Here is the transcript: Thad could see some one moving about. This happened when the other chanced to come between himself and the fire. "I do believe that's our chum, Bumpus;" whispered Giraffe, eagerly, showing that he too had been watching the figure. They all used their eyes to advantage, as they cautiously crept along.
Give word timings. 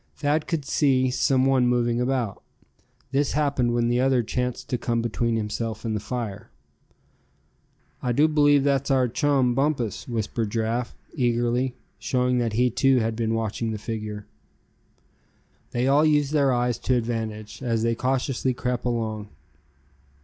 Thad 0.15 0.47
could 0.47 0.65
see 0.65 1.11
some 1.11 1.45
one 1.45 1.67
moving 1.67 2.01
about. 2.01 2.41
This 3.11 3.33
happened 3.33 3.75
when 3.75 3.87
the 3.87 3.99
other 3.99 4.23
chanced 4.23 4.67
to 4.69 4.77
come 4.79 4.99
between 4.99 5.35
himself 5.35 5.85
and 5.85 5.95
the 5.95 5.99
fire. 5.99 6.49
"I 8.01 8.11
do 8.11 8.27
believe 8.27 8.63
that's 8.63 8.89
our 8.89 9.07
chum, 9.07 9.53
Bumpus;" 9.53 10.07
whispered 10.07 10.49
Giraffe, 10.49 10.95
eagerly, 11.13 11.75
showing 11.99 12.39
that 12.39 12.53
he 12.53 12.71
too 12.71 12.97
had 12.97 13.15
been 13.15 13.35
watching 13.35 13.69
the 13.69 13.77
figure. 13.77 14.25
They 15.69 15.87
all 15.87 16.03
used 16.03 16.33
their 16.33 16.51
eyes 16.51 16.79
to 16.79 16.95
advantage, 16.95 17.61
as 17.61 17.83
they 17.83 17.93
cautiously 17.93 18.55
crept 18.55 18.85
along. 18.85 19.29